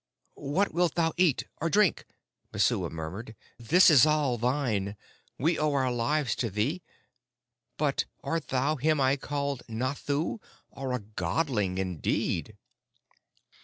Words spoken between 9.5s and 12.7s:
Nathoo, or a Godling, indeed?"